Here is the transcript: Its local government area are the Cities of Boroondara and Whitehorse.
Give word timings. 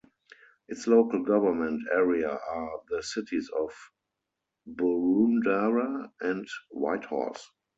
Its 0.67 0.87
local 0.87 1.21
government 1.23 1.83
area 1.91 2.27
are 2.31 2.81
the 2.89 3.03
Cities 3.03 3.51
of 3.55 3.71
Boroondara 4.67 6.11
and 6.21 6.47
Whitehorse. 6.71 7.47